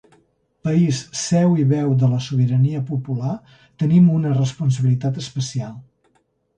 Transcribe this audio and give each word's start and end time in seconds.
País, 0.67 0.95
seu 1.25 1.49
i 1.65 1.65
veu 1.73 1.89
de 2.05 2.09
la 2.15 2.21
sobirania 2.29 2.83
popular, 2.89 3.37
tenim 3.85 4.11
una 4.19 4.35
responsabilitat 4.43 5.25
especial. 5.27 5.75